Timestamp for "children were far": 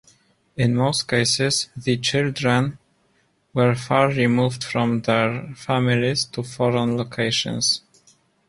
1.95-4.07